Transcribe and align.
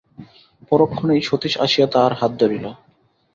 পরক্ষণেই 0.71 1.21
সতীশ 1.21 1.53
আসিয়া 1.57 1.87
তাহার 1.87 2.13
হাত 2.13 2.31
ধরিল। 2.41 2.65